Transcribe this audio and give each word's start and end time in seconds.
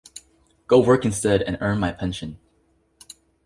Go 0.65 0.79
work 0.79 1.05
instead 1.05 1.43
and 1.43 1.59
earn 1.61 1.79
my 1.79 1.91
pension! 1.91 2.39